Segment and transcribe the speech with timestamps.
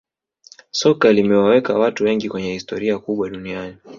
[0.71, 3.77] soka limewaweka watu wengi kwenye historia kubwa duniani